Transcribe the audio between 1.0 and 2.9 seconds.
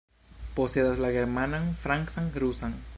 la germanan, francan, rusan.